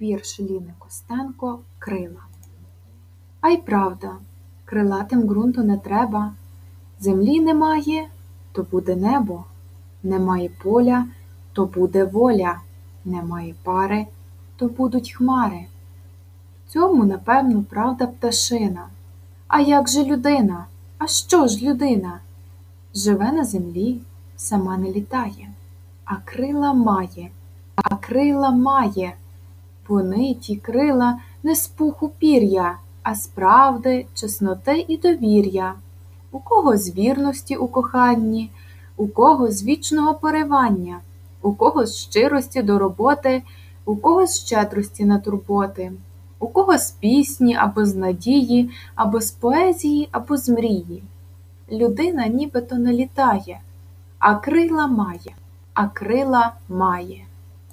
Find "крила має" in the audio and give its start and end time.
26.16-27.30, 27.96-29.16, 54.34-55.34, 55.88-57.24